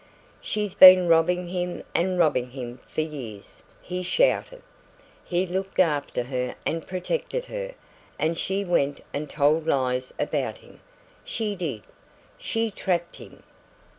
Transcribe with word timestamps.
"She's 0.41 0.73
been 0.73 1.07
robbing 1.07 1.49
him 1.49 1.83
and 1.93 2.17
robbing 2.17 2.49
him 2.49 2.79
for 2.87 3.01
years," 3.01 3.61
he 3.83 4.01
shouted. 4.01 4.63
"He 5.23 5.45
looked 5.45 5.77
after 5.79 6.23
her 6.23 6.55
and 6.65 6.87
protected 6.87 7.45
her, 7.45 7.75
and 8.17 8.35
she 8.35 8.65
went 8.65 9.01
and 9.13 9.29
told 9.29 9.67
lies 9.67 10.11
about 10.17 10.57
him, 10.57 10.79
she 11.23 11.53
did. 11.55 11.83
She 12.39 12.71
trapped 12.71 13.17
him!" 13.17 13.43